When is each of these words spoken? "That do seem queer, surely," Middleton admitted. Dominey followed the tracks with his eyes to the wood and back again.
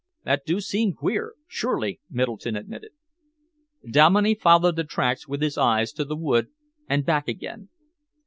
"That 0.25 0.47
do 0.47 0.59
seem 0.61 0.93
queer, 0.93 1.35
surely," 1.47 1.99
Middleton 2.09 2.55
admitted. 2.55 2.89
Dominey 3.87 4.33
followed 4.33 4.75
the 4.75 4.83
tracks 4.83 5.27
with 5.27 5.43
his 5.43 5.59
eyes 5.59 5.91
to 5.93 6.03
the 6.03 6.15
wood 6.17 6.47
and 6.89 7.05
back 7.05 7.27
again. 7.27 7.69